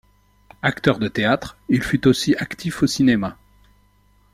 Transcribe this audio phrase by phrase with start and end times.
[0.63, 3.37] Acteur de théâtre, il fut aussi actif au cinéma.